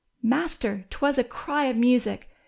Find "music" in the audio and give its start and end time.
1.77-2.27